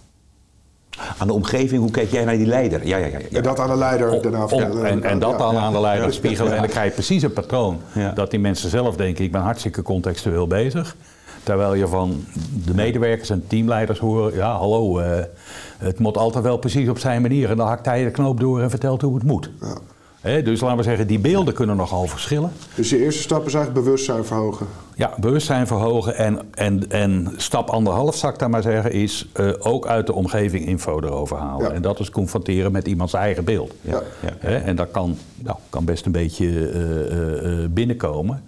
[1.17, 2.87] Aan de omgeving, hoe kijk jij naar die leider?
[2.87, 3.17] Ja, ja, ja.
[3.29, 3.37] ja.
[3.37, 4.47] En dat aan de leider daarna
[4.83, 6.53] en, en dat dan aan de leider spiegelen.
[6.53, 7.79] En dan krijg je precies een patroon.
[8.13, 10.95] Dat die mensen zelf denken, ik ben hartstikke contextueel bezig.
[11.43, 12.25] Terwijl je van
[12.65, 15.23] de medewerkers en teamleiders hoort, ja hallo, eh,
[15.77, 17.49] het moet altijd wel precies op zijn manier.
[17.49, 19.49] En dan hakt hij de knoop door en vertelt hoe het moet.
[19.61, 19.77] Ja.
[20.23, 22.51] Dus laten we zeggen, die beelden kunnen nogal verschillen.
[22.75, 24.67] Dus je eerste stap is eigenlijk bewustzijn verhogen.
[24.95, 29.49] Ja, bewustzijn verhogen en, en, en stap anderhalf, zou ik daar maar zeggen, is eh,
[29.59, 31.67] ook uit de omgeving info erover halen.
[31.67, 31.71] Ja.
[31.73, 33.73] En dat is confronteren met iemands eigen beeld.
[33.81, 34.01] Ja.
[34.41, 34.47] Ja.
[34.49, 38.43] En dat kan, nou, kan best een beetje eh, eh, binnenkomen.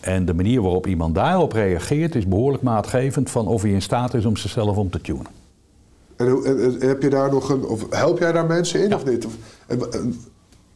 [0.00, 4.14] En de manier waarop iemand daarop reageert is behoorlijk maatgevend van of hij in staat
[4.14, 5.26] is om zichzelf om te tunen.
[6.16, 8.88] En, hoe- en- en heb je daar nog een, of help jij daar mensen in
[8.88, 8.96] Ja.
[8.96, 9.26] of niet?
[9.26, 9.32] Of,
[9.66, 9.80] en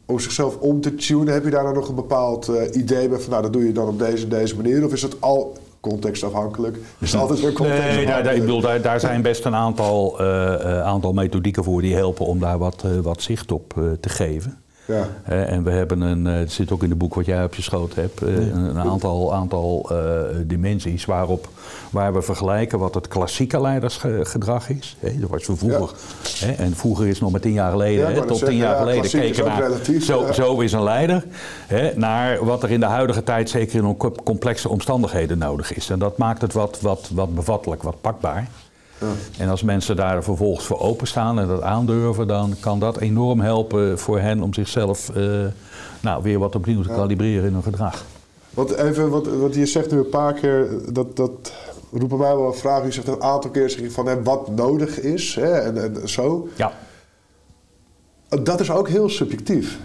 [0.05, 3.19] om zichzelf om te tunen, heb je daar dan nog een bepaald eh, idee bij
[3.19, 4.85] van nou dat doe je dan op deze en deze manier?
[4.85, 6.77] Of is het al contextafhankelijk?
[6.99, 8.07] Is het altijd weer Nee, contextafhankelijk?
[8.13, 11.81] daar, daar- ik bedoel, daar, daar zijn best een aantal, eh, eh, aantal methodieken voor
[11.81, 14.57] die helpen om daar wat, wat zicht op te geven.
[14.85, 15.07] Ja.
[15.25, 17.61] En we hebben een, eh, het zit ook in het boek wat jij op je
[17.61, 19.97] schoot hebt, eh, een, aantal, aantal eh,
[20.45, 21.49] dimensies waarop,
[21.91, 24.97] waar we vergelijken wat het klassieke leidersgedrag is.
[24.99, 25.97] Hè, zoals we vroeger,
[26.57, 29.45] en vroeger is nog maar tien jaar geleden, Ja, tot tien jaar ja, geleden keken
[29.45, 31.25] naar relatief, zo, zo is een leider,
[31.67, 35.89] hè, naar wat er in de huidige tijd zeker in complexe omstandigheden nodig is.
[35.89, 38.47] En dat maakt het wat, wat, wat bevattelijk, wat pakbaar.
[39.03, 39.43] Ja.
[39.43, 43.99] En als mensen daar vervolgens voor openstaan en dat aandurven, dan kan dat enorm helpen
[43.99, 45.23] voor hen om zichzelf eh,
[46.01, 48.05] nou, weer wat opnieuw te kalibreren in hun gedrag.
[48.49, 51.53] Want even, wat, wat je zegt nu een paar keer, dat, dat
[51.91, 52.83] roept bij mij wel een vraag.
[52.83, 56.09] Je zegt een aantal keer zeg je van hè, wat nodig is hè, en, en
[56.09, 56.47] zo.
[56.55, 56.73] Ja,
[58.43, 59.79] Dat is ook heel subjectief.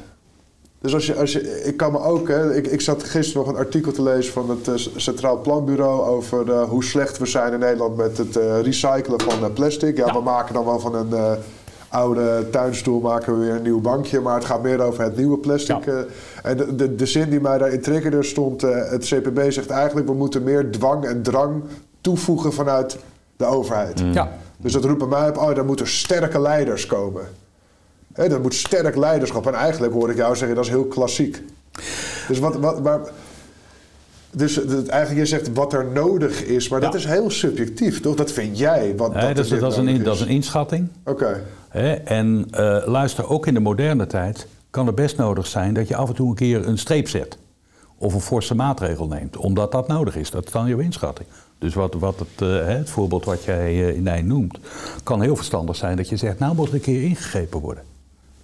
[0.81, 3.55] Dus als je, als je, ik kan me ook, hè, ik, ik zat gisteren nog
[3.55, 7.53] een artikel te lezen van het eh, Centraal Planbureau over eh, hoe slecht we zijn
[7.53, 9.97] in Nederland met het eh, recyclen van plastic.
[9.97, 10.13] Ja, Ja.
[10.13, 11.39] we maken dan wel van een
[11.89, 15.39] oude tuinstoel maken we weer een nieuw bankje, maar het gaat meer over het nieuwe
[15.39, 15.85] plastic.
[15.85, 16.05] Ja.
[16.43, 20.15] en de, de, de zin die mij daarin triggerde stond, het CPB zegt eigenlijk we
[20.15, 21.63] moeten meer dwang en drang
[22.01, 22.99] toevoegen vanuit
[23.37, 24.03] de overheid.
[24.13, 24.33] ja.
[24.61, 27.23] Dus dat roept bij mij op, oh, daar moeten sterke leiders komen.
[28.15, 29.47] Er moet sterk leiderschap.
[29.47, 31.43] En eigenlijk hoor ik jou zeggen, dat is heel klassiek.
[32.29, 33.01] Dus wat, wat, maar
[34.31, 38.17] Dus eigenlijk, je zegt wat er nodig is, maar dat is heel subjectief, toch?
[38.17, 38.97] Dat vind jij.
[38.97, 40.89] Wat, Hè, dat, dat, is, dat, is een, dat is een inschatting.
[41.05, 41.45] Oké.
[42.05, 45.97] En eh, luister, ook in de moderne tijd kan het best nodig zijn dat je
[45.97, 47.39] af en toe een keer een streep zet.
[47.99, 50.31] Of een forse maatregel neemt, omdat dat nodig is.
[50.31, 51.29] Dat is dan jouw inschatting.
[51.59, 54.59] Dus wat, wat het, eh, het voorbeeld wat jij eh, in Nijn noemt,
[55.03, 57.83] kan heel verstandig zijn dat je zegt, nou moet er een keer ingegrepen worden.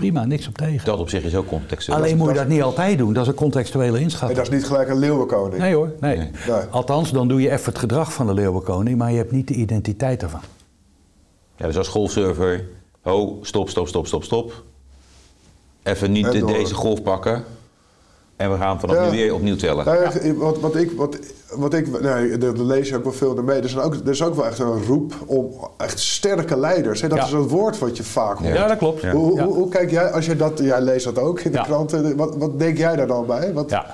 [0.05, 0.85] Prima, niks op tegen.
[0.85, 1.99] Dat op zich is ook contextueel.
[1.99, 4.39] Alleen moet je dat- niet altijd doen, dat is een contextuele En inschatting.
[4.39, 5.63] dat is niet gelijk een leeuwenkoning.
[5.63, 6.31] Nee hoor, nee.
[6.71, 9.55] Althans, dan doe je even het gedrag van de leeuwenkoning, maar je hebt niet de
[9.55, 10.41] identiteit ervan.
[11.57, 12.65] Ja, dus als golfsurfer,
[13.03, 14.63] ho, stop, stop, stop, stop, stop.
[15.83, 17.45] Even niet En deze golf pakken.
[18.37, 19.05] En we gaan vanaf Ja.
[19.05, 19.85] nu weer opnieuw tellen.
[19.85, 21.19] Nou ja, wat, wat ik, wat,
[21.57, 23.61] wat ik nee, daar lees je ook wel veel ermee.
[23.61, 27.01] Er, zijn ook, er is ook wel echt een roep om echt sterke leiders.
[27.01, 27.09] Hè?
[27.09, 27.25] Dat Ja.
[27.25, 28.55] is een woord wat je vaak hoort.
[28.55, 29.03] Ja, dat klopt.
[29.03, 29.13] Ja.
[29.13, 31.63] Hoe, hoe, kijk jij, als je dat, jij leest dat ook in de Ja.
[31.65, 33.53] kranten, wat, wat denk jij daar dan bij?
[33.53, 33.87] Wat, Ja.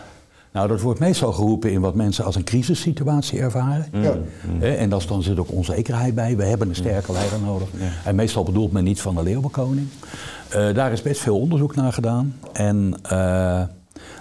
[0.52, 3.86] Nou, dat wordt meestal geroepen in wat mensen als een crisissituatie ervaren.
[3.92, 4.16] Ja.
[4.58, 6.36] Hè, En is- dan zit ook onzekerheid bij.
[6.36, 7.68] We hebben een sterke leider nodig.
[8.04, 9.86] En meestal bedoelt men niet van de leeuwenkoning.
[10.48, 12.36] Eh, daar is best veel onderzoek naar gedaan.
[12.52, 13.62] En eh,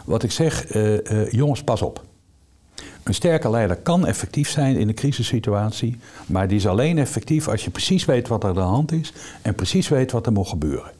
[0.09, 2.03] wat ik zeg, eh, eh, jongens, pas op.
[3.03, 7.63] Een sterke leider kan effectief zijn in een crisissituatie, maar die is alleen effectief als
[7.63, 10.47] je precies weet wat er aan de hand is en precies weet wat er moet
[10.47, 10.91] gebeuren.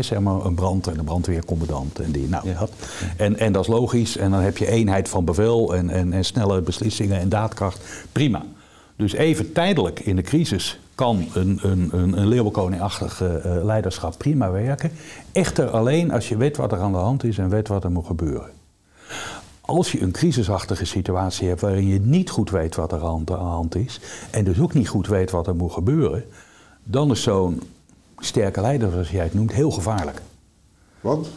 [0.00, 2.28] Zeg maar een brand en een brandweercommandant en die.
[2.28, 2.70] Nou, dat.
[3.16, 4.16] En, en dat is logisch.
[4.16, 7.80] En dan heb je eenheid van bevel en, en, en snelle beslissingen en daadkracht.
[8.12, 8.44] Prima.
[8.96, 14.18] Dus even tijdelijk in de crisis kan een, een, een, een leeuwenkoningachtig eh, eh, leiderschap
[14.18, 14.90] prima werken.
[15.32, 17.90] Echter alleen als je weet wat er aan de hand is en weet wat er
[17.90, 18.50] moet gebeuren.
[19.60, 23.32] Als je een crisisachtige situatie hebt waarin je niet goed weet wat er aan de
[23.32, 26.24] hand is en dus ook niet goed weet wat er moet gebeuren,
[26.82, 27.62] dan is zo'n
[28.18, 30.22] sterke leider, zoals jij het noemt, heel gevaarlijk.
[31.00, 31.28] Want?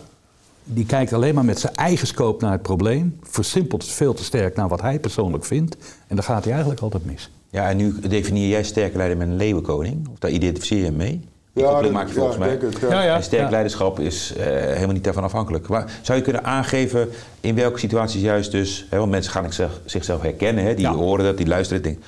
[0.63, 4.23] Die kijkt alleen maar met zijn eigen scope naar het probleem, versimpelt het veel te
[4.23, 7.29] sterk naar wat hij persoonlijk vindt en dan gaat hij eigenlijk altijd mis.
[7.57, 10.07] Ja, en nu definieer jij sterke leider met een leeuwenkoning.
[10.11, 11.21] Of daar identificeer je hem mee?
[11.53, 12.49] Die Ja, dat- maak je volgens ja, mij.
[12.59, 12.89] denk het, ja.
[12.89, 13.15] Ja, ja.
[13.15, 13.49] En sterk ja.
[13.49, 15.67] leiderschap is eh, helemaal niet daarvan afhankelijk.
[15.67, 17.09] Maar zou je kunnen aangeven
[17.41, 18.87] in welke situaties juist dus...
[18.89, 20.93] Hè, want mensen gaan zich- zichzelf herkennen, hè, die Ja.
[20.93, 22.03] horen dat, die luisteren en denken...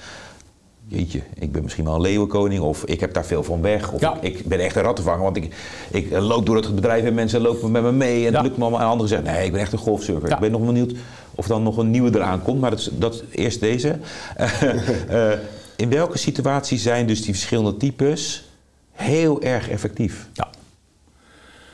[0.91, 3.91] Jeetje, ik ben misschien wel een leeuwenkoning of ik heb daar veel van weg.
[3.91, 4.17] Of Ja.
[4.21, 5.55] ik, ik ben echt een rattenvanger, want ik,
[5.91, 8.25] ik loop door het bedrijf en mensen lopen met me mee.
[8.25, 8.41] En Ja.
[8.41, 8.79] lukt me allemaal.
[8.81, 10.29] En anderen zeggen, nee, ik ben echt een golfsurfer.
[10.29, 10.35] Ja.
[10.35, 10.93] Ik ben nog benieuwd
[11.35, 12.59] of dan nog een nieuwe eraan komt.
[12.61, 13.97] Maar dat, is- dat eerst deze.
[14.37, 15.39] Eh, eh,
[15.75, 18.43] in welke situaties zijn dus die verschillende types
[18.91, 20.27] heel erg effectief?
[20.33, 20.47] Ja.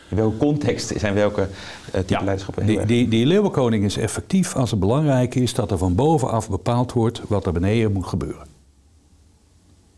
[0.10, 1.42] In welke context zijn welke
[1.92, 5.72] eh type Ja, leiderschappen die, die, die leeuwenkoning is effectief als het belangrijk is dat
[5.72, 8.54] er van bovenaf bepaald wordt wat er beneden moet gebeuren.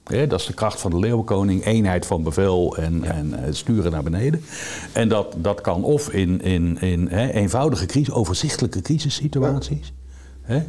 [0.08, 4.04] Dat is de kracht van de leeuwenkoning, eenheid van bevel en, en eh, sturen naar
[4.04, 4.44] beneden.
[4.92, 9.94] En dat, dat kan of in, in, in eenvoudige crisis, overzichtelijke crisissituaties.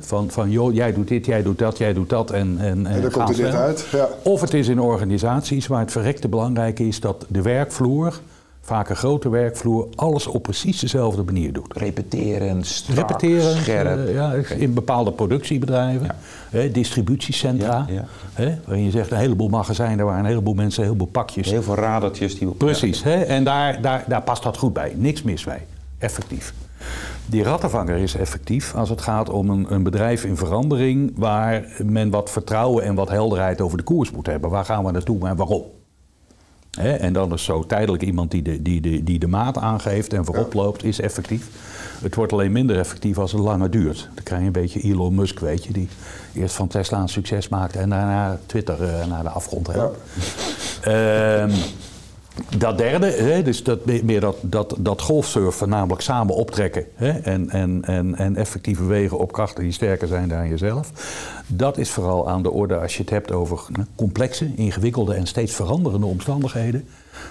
[0.00, 3.02] Van, van joh, jij doet dit, jij doet dat, jij doet dat en, en, En
[3.02, 3.86] ga komt er dit uit.
[3.92, 4.08] Ja.
[4.22, 8.20] Of het is in organisaties waar het verrekte belangrijk is dat de werkvloer,
[8.68, 11.76] vaak een grote werkvloer, alles op precies dezelfde manier doet.
[11.76, 14.06] Repeteren, strak, Repeteren, scherp.
[14.06, 16.14] eh, ja, in bepaalde productiebedrijven, Ja.
[16.58, 18.04] hè, distributiecentra, Ja.
[18.32, 21.50] Hè, waarin je zegt een heleboel magazijnen waar een heleboel mensen een heleboel pakjes.
[21.50, 22.58] Heel veel radertjes die op...
[22.58, 24.92] Precies, hè, en daar, daar, daar past dat goed bij.
[24.96, 25.66] Niks mis bij.
[25.98, 26.54] Effectief.
[27.26, 32.10] Die rattenvanger is effectief als het gaat om een, een bedrijf in verandering waar men
[32.10, 34.50] wat vertrouwen en wat helderheid over de koers moet hebben.
[34.50, 35.62] Waar gaan we naartoe en waarom?
[36.78, 40.12] Hè, en dan is zo tijdelijk iemand die de, die, de, die de maat aangeeft
[40.12, 41.46] en voorop loopt, is effectief.
[42.02, 44.08] Het wordt alleen minder effectief als het langer duurt.
[44.14, 45.88] Dan krijg je een beetje Elon Musk, weet je, die
[46.34, 49.98] eerst van Tesla een succes maakt en daarna Twitter eh, naar de afgrond helpt.
[50.82, 51.50] Ehm,
[52.58, 57.50] dat derde, hè, dus dat, meer dat, dat, dat golfsurfen, namelijk samen optrekken hè, en,
[57.50, 60.90] en, en, en effectief bewegen op krachten die sterker zijn dan jezelf.
[61.46, 65.26] Dat is vooral aan de orde als je het hebt over nou, complexe, ingewikkelde en
[65.26, 66.84] steeds veranderende omstandigheden.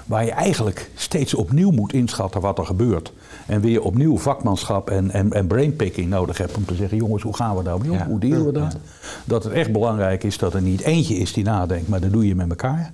[0.06, 3.14] Waar je eigenlijk steeds opnieuw moet inschatten wat er gebeurt.
[3.46, 7.36] En weer opnieuw vakmanschap en, en, en brainpicking nodig hebt om te zeggen: jongens, hoe
[7.36, 7.98] gaan we daarmee om?
[7.98, 8.08] Ja.
[8.08, 8.78] Hoe dealen we dat?
[9.26, 12.28] Dat het echt belangrijk is dat er niet eentje is die nadenkt, maar dat doe
[12.28, 12.94] je met elkaar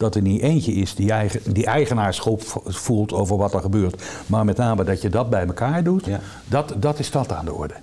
[0.00, 4.02] dat er niet eentje is die, eigen, die eigenaarschap voelt over wat er gebeurt.
[4.26, 6.20] Maar met name dat je dat bij elkaar doet, Ja.
[6.48, 7.74] dat, dat is dat aan de orde.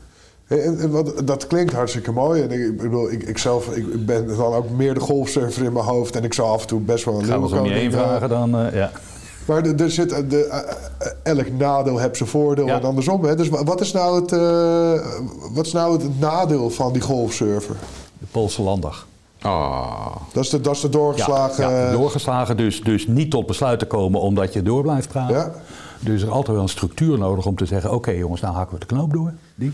[0.48, 2.42] En, en wat, dat klinkt hartstikke mooi.
[2.42, 5.74] En ik, ik bedoel, ik, ik zelf ik ben dan ook meer de golfsurfer in
[5.74, 6.16] mijn hoofd.
[6.16, 8.08] En ik zou af en toe best wel een Gaan we om je heen leeuwenkoning,
[8.20, 8.58] vragen dan?
[8.60, 8.92] eh, ja.
[9.46, 10.58] Maar er, er zit, de, eh,
[10.98, 12.76] eh, elk nadeel heeft zijn voordeel Ja.
[12.80, 13.24] en andersom.
[13.24, 13.36] Hè?
[13.36, 15.06] Dus wa- wat is, nou het, eh,
[15.54, 17.76] wat is nou het nadeel van die golfsurfer?
[18.20, 19.07] De Poolse landdag.
[19.42, 21.70] Ah, Dat is de, dat is de doorgeslagen...
[21.70, 25.36] Ja, ja, doorgeslagen, dus, dus niet tot besluit te komen omdat je door blijft praten.
[25.36, 25.52] Ja.
[26.00, 28.74] Dus er is altijd wel een structuur nodig om te zeggen: oké jongens, nou hakken
[28.74, 29.34] we de knoop door.
[29.56, 29.74] Die.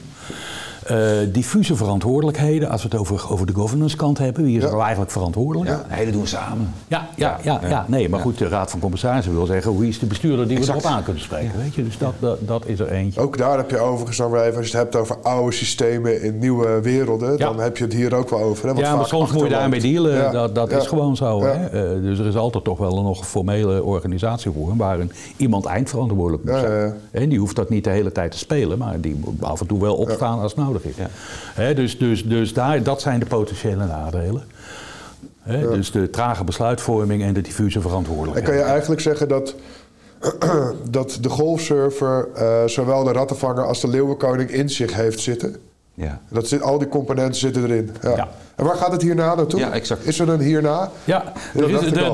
[0.88, 0.98] Eh,
[1.34, 4.64] diffuse verantwoordelijkheden, als we het over, over de governance kant hebben, wie is Ja.
[4.66, 5.70] er nou eigenlijk verantwoordelijk?
[5.70, 6.74] Ja, nee, dat doen we samen.
[6.88, 7.86] Ja, ja, ja, ja, ja.
[7.88, 8.26] nee, maar Ja.
[8.26, 10.82] goed, de Raad van Commissarissen wil zeggen, wie is de bestuurder die Exact.
[10.82, 11.84] we erop aan kunnen spreken, weet je?
[11.84, 13.22] Dus dat, dat, dat is er eentje.
[13.22, 16.22] Ook daar heb je overigens dan weer even, als je het hebt over oude systemen
[16.24, 18.68] in nieuwe werelden, dan heb je het hier ook wel over.
[18.68, 20.14] Hè, wat Ja, maar soms moet je daarmee dealen.
[20.16, 20.78] Ja, Dat, dat ja.
[20.78, 21.40] is gewoon zo.
[21.40, 21.46] Ja.
[21.46, 21.66] Hè?
[21.96, 24.76] Eh, dus er is altijd toch wel nog een formele organisatie voor...
[24.76, 26.94] waarin iemand eindverantwoordelijk moet Ja, zijn.
[27.12, 28.78] En die hoeft dat niet de hele tijd te spelen...
[28.78, 30.96] maar die moet af en toe wel opstaan als het nodig is.
[31.56, 31.74] Ja.
[31.74, 34.44] Dus dus, dus daar, dat zijn de potentiële nadelen.
[35.46, 38.46] Dus de trage besluitvorming en de diffuse En verantwoordelijkheid.
[38.46, 39.56] kan je eigenlijk zeggen dat,
[40.90, 45.56] dat de golfsurfer eh, zowel de rattenvanger als de leeuwenkoning in zich heeft zitten?
[45.94, 46.20] Ja.
[46.30, 47.90] Dat zit, al die componenten zitten erin.
[48.02, 48.16] Ja.
[48.16, 48.28] Ja.
[48.56, 49.60] En waar gaat het hierna naartoe?
[49.60, 50.06] Ja, exact.
[50.06, 50.92] Is er een hierna?
[51.04, 52.12] Ja, er is, de, de,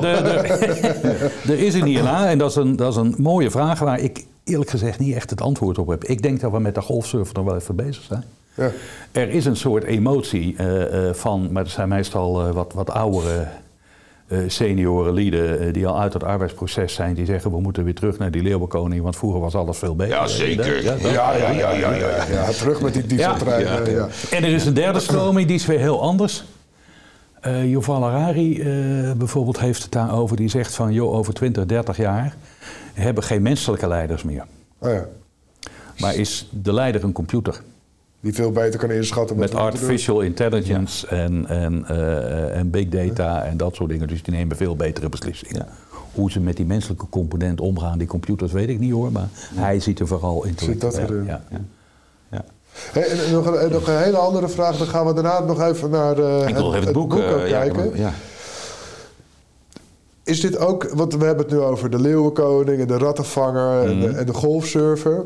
[1.46, 4.00] de- er is een hierna en dat is een, dat is een mooie vraag waar
[4.00, 6.04] ik eerlijk gezegd niet echt het antwoord op heb.
[6.04, 8.24] Ik denk dat we met de golfsurfer nog wel even bezig zijn.
[8.54, 8.70] Ja.
[9.12, 12.90] Er is een soort emotie eh, eh, van, maar dat zijn meestal eh, wat, wat
[12.90, 13.48] oudere
[14.26, 18.18] eh, senioren lieden die al uit het arbeidsproces zijn, die zeggen we moeten weer terug
[18.18, 20.14] naar die leeuwenkoning, want vroeger was alles veel beter.
[20.14, 20.82] Ja, zeker.
[20.82, 22.44] Ja, Ja, ja, ja, ja, ja, ja.
[22.44, 23.72] Terug met die dieseltreinen.
[23.72, 24.08] Ja, Ja, ja.
[24.36, 26.44] En er is een derde stroming, die is weer heel anders.
[27.40, 28.66] Eh Yuval Harari eh,
[29.12, 30.36] bijvoorbeeld heeft het daarover.
[30.36, 32.36] Die zegt van, joh, over 20, 30 jaar
[32.94, 34.44] hebben geen menselijke leiders meer.
[34.78, 35.06] Oh ja.
[35.98, 37.60] Maar is de leider een computer?
[38.20, 43.44] Die veel beter kan inschatten wat Met artificial intelligence en, en, eh, en big data
[43.44, 44.08] en dat soort dingen.
[44.08, 45.56] Dus die nemen veel betere beslissingen.
[45.66, 45.72] Ja.
[46.14, 49.12] Hoe ze met die menselijke component omgaan, die computers, weet ik niet hoor.
[49.12, 50.92] Maar hij ziet er vooral intellectueel.
[50.92, 51.24] dat erin.
[51.24, 51.42] Ja.
[52.30, 52.44] Ja.
[52.92, 54.76] Hey, en en nog, een, en nog een hele andere vraag.
[54.76, 57.60] Dan gaan we daarna nog even naar eh, Ik wil even het boek, eh, ja,
[57.60, 57.90] kijken.
[57.94, 58.12] ja.
[60.24, 63.98] Is dit ook, want we hebben het nu over de leeuwenkoning en de rattenvanger en,
[63.98, 64.00] Mhm.
[64.10, 65.24] de, en de golfsurfer.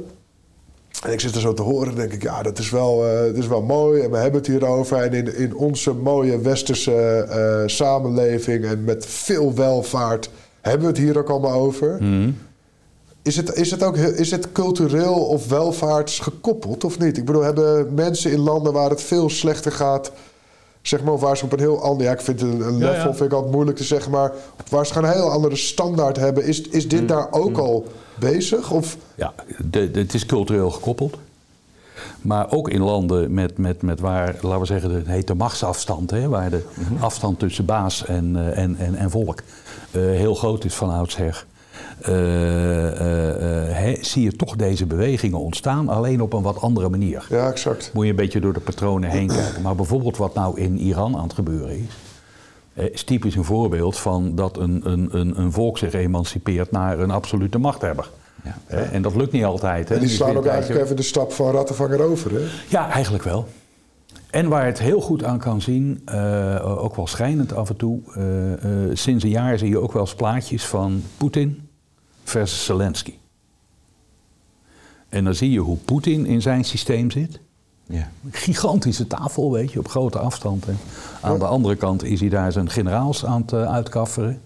[1.03, 3.37] En ik zit er zo te horen denk ik, ja, dat is wel, eh, dat
[3.37, 4.03] is wel mooi.
[4.03, 4.97] En we hebben het hierover.
[4.97, 10.31] En in, in onze mooie westerse eh, samenleving en met veel welvaart
[10.61, 11.97] hebben we het hier ook allemaal over.
[12.03, 12.31] Mhm.
[13.23, 17.17] Is het, is, het ook, is het cultureel of welvaarts gekoppeld of niet?
[17.17, 20.13] Ik bedoel, hebben mensen in landen waar het veel slechter gaat...
[20.87, 22.07] Zeg maar, of waar ze op een heel ander...
[22.07, 23.15] Ja, ik vind een, een level ja.
[23.15, 24.11] vind ik altijd moeilijk te zeggen...
[24.11, 24.33] maar
[24.69, 26.45] waar ze een heel andere standaard hebben...
[26.45, 27.87] is, is dit daar ook al
[28.19, 28.71] bezig?
[28.71, 29.33] Of, Ja,
[29.71, 31.17] de, de- het is cultureel gekoppeld.
[32.21, 36.11] Maar ook in landen met, met, met waar, laten we zeggen, het heet de machtsafstand,
[36.11, 36.65] hè, waar de
[37.01, 39.39] afstand tussen baas en, eh, en, en, en volk
[39.91, 41.47] eh, heel groot is van oudsher.
[42.05, 46.89] Eh, eh, eh, hè, zie je toch deze bewegingen ontstaan, alleen op een wat andere
[46.89, 47.27] manier.
[47.31, 47.91] ja, exact.
[47.95, 49.63] Moet je een beetje door de patronen heen kijken.
[49.63, 51.85] Maar bijvoorbeeld wat nou in Iran aan het gebeuren is,
[52.75, 56.99] eh, is typisch een voorbeeld van dat een, een, een, een volk zich emancipeert naar
[56.99, 58.11] een absolute machthebber.
[58.45, 58.57] Ja.
[58.67, 59.89] Hè, En dat lukt niet altijd.
[59.89, 59.95] Hè.
[59.95, 62.41] En die Dus slaan ook eigenlijk tijdje- even de stap van rattenvanger over, hè?
[62.69, 63.47] Ja, eigenlijk wel.
[64.31, 67.99] En waar het heel goed aan kan zien, eh, ook wel schrijnend af en toe,
[68.15, 71.64] eh, eh, sinds een jaar zie je ook wel eens plaatjes van Poetin
[72.25, 73.15] versus Zelensky.
[75.09, 77.39] En dan zie je hoe Poetin in zijn systeem zit.
[77.87, 78.09] Ja.
[78.31, 80.67] Gigantische tafel, weet je, op grote afstand.
[80.67, 80.79] En
[81.21, 84.41] aan de andere kant is hij daar zijn generaals aan het eh, uitkafferen.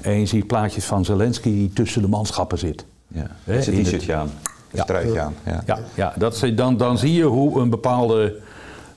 [0.00, 2.84] En je ziet plaatjes van Zelensky die tussen de manschappen zit.
[3.08, 3.26] Ja.
[3.44, 4.30] Het- t-shirtje aan.
[4.72, 4.82] Ja.
[4.82, 5.34] struitje aan.
[5.44, 5.62] Ja.
[5.66, 8.40] Ja, ja dat dan, dan zie je hoe een bepaalde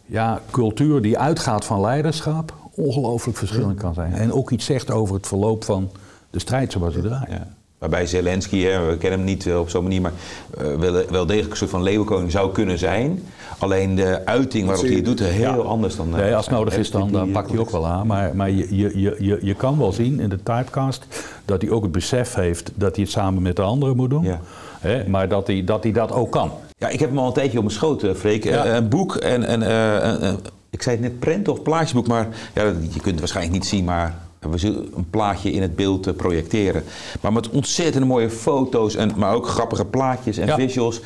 [0.05, 4.13] ja, cultuur die uitgaat van leiderschap ongelooflijk verschillend kan zijn.
[4.13, 5.91] En ook iets zegt over het verloop van
[6.29, 7.29] de strijd zoals die draait.
[7.31, 7.47] Ja.
[7.84, 10.12] Waarbij Zelensky, hè, we kennen hem niet eh, op zo'n manier, maar
[10.58, 13.24] eh, wel, wel degelijk een soort van leeuwenkoning zou kunnen zijn.
[13.58, 15.69] Alleen de uiting waarop hij het doet, is heel Ja.
[15.69, 16.08] anders dan...
[16.15, 18.08] eh, Nee, als het nodig is, dan, dan pakt hij ook wel aan.
[18.08, 21.06] Maar, maar je, je, je, je, kan wel zien in de typecast
[21.46, 24.24] dat hij ook het besef heeft dat hij het samen met de anderen moet doen.
[24.24, 24.39] Ja.
[24.80, 26.52] Hè, maar dat hij, dat hij dat ook kan.
[26.78, 28.43] Ja, ik heb hem al een tijdje op mijn schoot, eh, Freek.
[28.43, 28.65] Ja.
[28.76, 32.63] Een boek en, en eh, een- ik zei het net prent of plaatjesboek, maar ja,
[32.63, 34.15] je kunt het waarschijnlijk niet zien, maar
[34.51, 36.84] we zullen een plaatje in het beeld eh, projecteren.
[37.21, 40.56] Maar met ontzettend mooie foto's, en, maar ook grappige plaatjes en Ja.
[40.56, 41.01] visuals.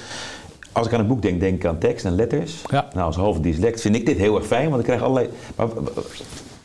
[0.72, 2.62] Als ik aan het boek denk, denk ik aan tekst en letters.
[2.70, 2.88] Ja.
[2.94, 5.30] Nou, als halve dyslect vind ik dit heel erg fijn, want ik krijg allerlei...
[5.56, 5.68] Maar,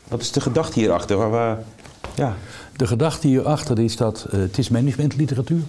[0.09, 1.17] wat is de gedachte hierachter?
[1.17, 1.59] Waar, waar,
[2.15, 2.35] ja,
[2.77, 5.63] De gedachte hierachter is dat eh, het is managementliteratuur.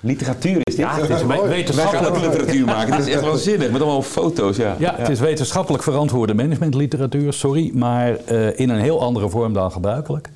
[0.00, 0.76] literatuur is dit.
[0.76, 1.38] Ja, het is we- Mooi.
[1.40, 2.06] Wij gaan wetenschappelijk.
[2.16, 2.92] ook literatuur maken.
[2.94, 4.56] Het is echt waanzinnig, met allemaal foto's.
[4.56, 9.52] Ja, Ja, het is wetenschappelijk verantwoorde managementliteratuur, sorry, maar eh, in een heel andere vorm
[9.52, 10.28] dan gebruikelijk.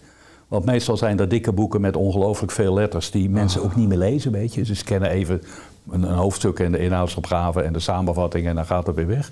[0.48, 3.98] Want meestal zijn dat dikke boeken met ongelooflijk veel letters die mensen ook niet meer
[3.98, 4.64] lezen, weet je.
[4.64, 5.42] Ze scannen even
[5.90, 9.30] een, een hoofdstuk en de inhoudsopgave en de samenvatting en dan gaat het weer weg.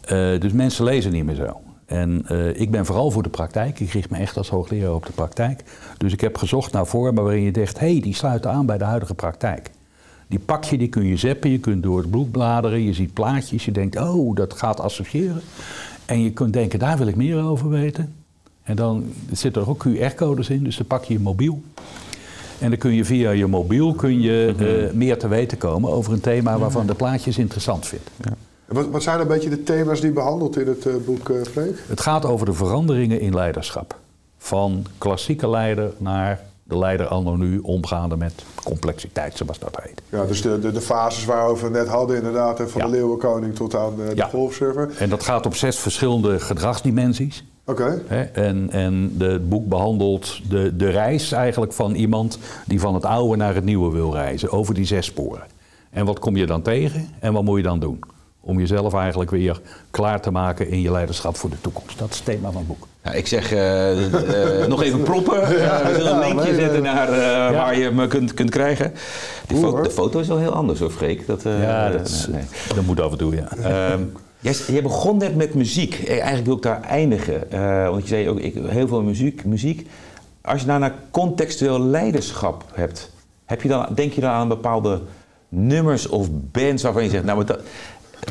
[0.00, 1.60] Eh, dus mensen lezen niet meer zo.
[1.86, 3.80] En eh, ik ben vooral voor de praktijk.
[3.80, 5.64] Ik richt me echt als hoogleraar op de praktijk.
[5.98, 8.78] Dus ik heb gezocht naar vormen waarin je denkt, hé, hey, die sluiten aan bij
[8.78, 9.70] de huidige praktijk.
[10.26, 13.12] Die pak je, die kun je zeppen, je kunt door het boek bladeren, je ziet
[13.12, 15.40] plaatjes, je denkt, oh, dat gaat associëren.
[16.06, 18.23] En je kunt denken, daar wil ik meer over weten.
[18.64, 21.62] En dan zitten er ook QR-codes in, dus dan pak je je mobiel.
[22.58, 24.54] En dan kun je via je mobiel kun je,
[24.88, 28.10] eh, meer te weten komen over een thema waarvan de plaatjes interessant vindt.
[28.66, 31.76] Wat, wat zijn een beetje de thema's die behandeld in het eh, boek, eh Freek?
[31.88, 33.98] Het gaat over de veranderingen in leiderschap.
[34.38, 40.02] Van klassieke leider naar de leider anno nu, omgaande met complexiteit, zoals dat heet.
[40.08, 42.86] Ja, dus de, de, de fases waarover we het net hadden inderdaad, van Ja.
[42.86, 44.26] de leeuwenkoning tot aan de Ja.
[44.26, 44.90] golfserver.
[44.98, 47.44] En dat gaat op zes verschillende gedragsdimensies.
[47.66, 48.02] Oké?
[48.32, 53.04] En, en de, het boek behandelt de, de reis eigenlijk van iemand die van het
[53.04, 55.42] oude naar het nieuwe wil reizen, over die zes sporen.
[55.90, 57.98] En wat kom je dan tegen en wat moet je dan doen?
[58.40, 61.98] Om jezelf eigenlijk weer klaar te maken in je leiderschap voor de toekomst.
[61.98, 62.86] Dat is het thema van het boek.
[63.04, 63.90] Ja, ik zeg eh,
[64.62, 65.42] eh, nog even proppen.
[65.42, 68.92] Eh, we zullen een linkje zetten naar eh, waar je hem kunt, kunt krijgen.
[69.46, 69.82] Die Oeh, fo- hoor.
[69.82, 71.26] de foto is wel heel anders hoor, Freek.
[71.26, 72.42] Dat, eh, ja, dat, is, nee.
[72.74, 73.48] dat moet af en toe, ja.
[74.44, 75.94] Jij, jij begon net met muziek.
[75.94, 77.50] Eh, Eigenlijk wil ik daar eindigen.
[77.52, 79.86] Eh, want je zei ook ik, heel veel muziek, muziek.
[80.42, 83.10] Als je nou naar contextueel leiderschap hebt,
[83.44, 85.00] heb je dan, denk je dan aan bepaalde
[85.48, 87.60] nummers of bands waarvan je zegt, nou, maar dat,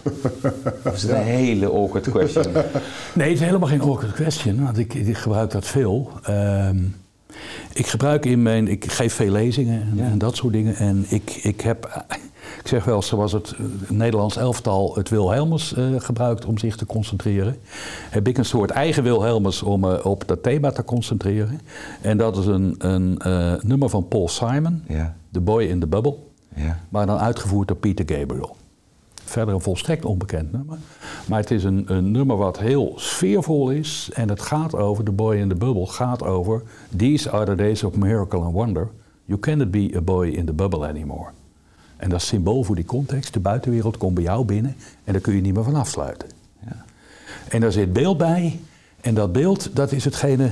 [0.83, 2.45] dat is een hele awkward question.
[3.13, 6.11] Nee, het is helemaal geen awkward question, want ik, ik gebruik dat veel.
[6.23, 6.77] Ehm,
[7.73, 10.03] ik gebruik in mijn, ik geef veel lezingen en, Ja.
[10.03, 10.75] en dat soort dingen.
[10.75, 12.05] En ik, ik heb,
[12.59, 16.85] ik zeg wel, zoals het eh, Nederlands elftal het Wilhelmus eh, gebruikt om zich te
[16.85, 17.57] concentreren,
[18.09, 21.61] heb ik een soort eigen Wilhelmus om me op dat thema te concentreren.
[22.01, 23.19] En dat is een, een
[23.61, 26.15] nummer van Paul Simon, Ja, The Boy in the Bubble,
[26.55, 26.79] ja.
[26.89, 28.55] maar dan uitgevoerd door Peter Gabriel.
[29.23, 30.77] Verder een volstrekt onbekend nummer.
[31.27, 34.09] Maar het is een, een nummer wat heel sfeervol is.
[34.13, 36.61] En het gaat over, The Boy in the Bubble gaat over...
[36.95, 38.89] These are the days of miracle and wonder.
[39.25, 41.31] You cannot be a boy in the bubble anymore.
[41.97, 43.33] En dat is symbool voor die context.
[43.33, 46.29] De buitenwereld komt bij jou binnen en daar kun je niet meer van afsluiten.
[46.65, 46.85] Ja.
[47.49, 48.59] En daar zit beeld bij.
[49.01, 50.51] En dat beeld, dat is hetgene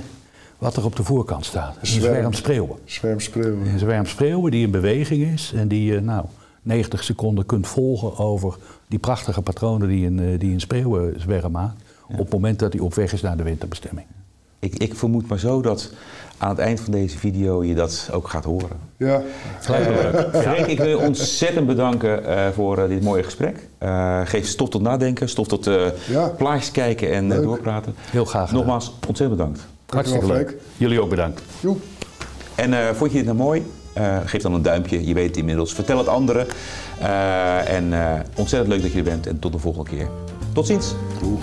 [0.58, 1.78] wat er op de voorkant staat.
[1.80, 2.14] Een Zwerm.
[2.14, 2.78] zwerm spreeuwen.
[2.86, 3.68] zwermspreeuwen.
[3.68, 6.26] Een zwerm spreeuwen die in beweging is en die je nou
[6.62, 11.82] 90 seconden kunt volgen over die prachtige patronen die een, eh, die een spreeuwenzwerm maakt.
[12.08, 14.08] Op het moment dat hij op weg is naar de winterbestemming.
[14.60, 15.92] Ik, ik vermoed maar zo dat
[16.42, 18.70] aan het eind van deze video je dat ook gaat horen.
[18.98, 19.22] Ja,
[20.32, 23.68] Freek, ik wil je ontzettend bedanken eh, voor eh, dit mooie gesprek.
[23.78, 26.28] Eh, geef stof tot nadenken, stof tot eh, Ja.
[26.28, 27.96] plaatjes kijken en eh, doorpraten.
[28.12, 28.56] Heel graag gedaan.
[28.60, 29.60] Nogmaals, ontzettend bedankt.
[29.90, 30.56] Hartstikke leuk.
[30.78, 31.42] Jullie ook bedankt.
[31.60, 31.76] joe.
[32.56, 33.66] En eh, vond je dit nou mooi?
[33.94, 35.74] Eh, geef dan een duimpje, je weet het inmiddels.
[35.74, 36.48] Vertel het anderen.
[37.00, 40.08] Eh, en eh, ontzettend leuk dat je er bent en tot de volgende keer.
[40.54, 40.94] Tot ziens.
[41.22, 41.40] Doeg.